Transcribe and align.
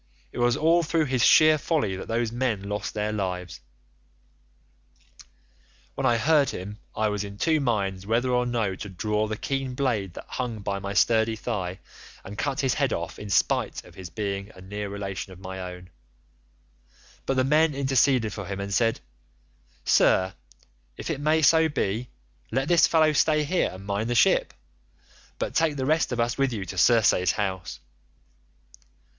It 0.31 0.39
was 0.39 0.57
all 0.57 0.81
through 0.81 1.05
his 1.05 1.23
sheer 1.23 1.59
folly 1.59 1.95
that 1.95 2.07
those 2.07 2.31
men 2.31 2.63
lost 2.67 2.95
their 2.95 3.11
lives.' 3.13 3.59
"When 5.93 6.07
I 6.07 6.17
heard 6.17 6.49
him 6.49 6.79
I 6.95 7.07
was 7.09 7.23
in 7.23 7.37
two 7.37 7.59
minds 7.59 8.07
whether 8.07 8.31
or 8.31 8.47
no 8.47 8.73
to 8.73 8.89
draw 8.89 9.27
the 9.27 9.37
keen 9.37 9.75
blade 9.75 10.15
that 10.15 10.25
hung 10.27 10.61
by 10.61 10.79
my 10.79 10.95
sturdy 10.95 11.35
thigh 11.35 11.77
and 12.25 12.35
cut 12.35 12.61
his 12.61 12.73
head 12.73 12.91
off 12.93 13.19
in 13.19 13.29
spite 13.29 13.83
of 13.83 13.93
his 13.93 14.09
being 14.09 14.49
a 14.55 14.61
near 14.61 14.89
relation 14.89 15.33
of 15.33 15.39
my 15.39 15.59
own; 15.61 15.91
but 17.27 17.35
the 17.35 17.43
men 17.43 17.75
interceded 17.75 18.33
for 18.33 18.47
him 18.47 18.59
and 18.59 18.73
said, 18.73 19.01
'Sir, 19.85 20.33
if 20.97 21.11
it 21.11 21.21
may 21.21 21.43
so 21.43 21.69
be, 21.69 22.09
let 22.49 22.67
this 22.67 22.87
fellow 22.87 23.13
stay 23.13 23.43
here 23.43 23.69
and 23.71 23.85
mind 23.85 24.09
the 24.09 24.15
ship, 24.15 24.55
but 25.37 25.53
take 25.53 25.75
the 25.75 25.85
rest 25.85 26.11
of 26.11 26.19
us 26.19 26.39
with 26.39 26.51
you 26.51 26.65
to 26.65 26.75
Circe's 26.75 27.33
house. 27.33 27.79